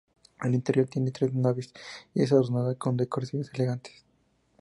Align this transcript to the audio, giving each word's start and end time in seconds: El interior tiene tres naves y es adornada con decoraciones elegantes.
El 0.41 0.55
interior 0.55 0.87
tiene 0.87 1.11
tres 1.11 1.31
naves 1.31 1.71
y 2.15 2.23
es 2.23 2.31
adornada 2.31 2.73
con 2.73 2.97
decoraciones 2.97 3.51
elegantes. 3.53 4.03